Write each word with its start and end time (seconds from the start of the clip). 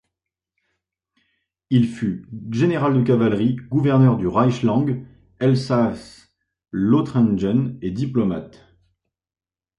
Il 1.69 1.87
fut 1.87 2.25
général 2.49 2.95
de 2.97 3.03
cavalerie, 3.03 3.57
gouverneur 3.69 4.17
du 4.17 4.25
Reichsland 4.25 4.87
Elsaß-Lothringen 5.37 7.77
et 7.83 7.91
diplomate. 7.91 8.65